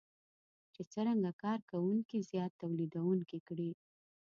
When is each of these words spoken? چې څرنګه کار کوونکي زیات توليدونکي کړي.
چې 0.73 0.81
څرنګه 0.93 1.31
کار 1.43 1.59
کوونکي 1.71 2.17
زیات 2.29 2.51
توليدونکي 2.61 3.39
کړي. 3.47 3.69